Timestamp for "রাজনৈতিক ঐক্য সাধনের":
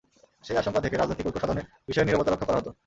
0.95-1.65